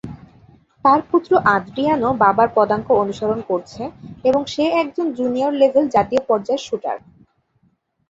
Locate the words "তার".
0.85-0.99